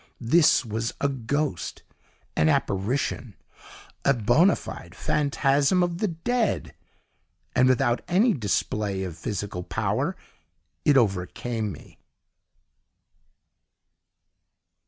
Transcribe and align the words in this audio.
This 0.19 0.65
was 0.65 0.95
a 0.99 1.07
ghost 1.07 1.83
an 2.35 2.49
apparition 2.49 3.35
a 4.03 4.15
bonâ 4.15 4.57
fide 4.57 4.95
phantasm 4.95 5.83
of 5.83 5.99
the 5.99 6.07
dead! 6.07 6.73
And 7.55 7.69
without 7.69 8.01
any 8.07 8.33
display 8.33 9.03
of 9.03 9.15
physical 9.15 9.61
power 9.61 10.15
it 10.85 10.97
overcame 10.97 11.71
me. 11.71 11.99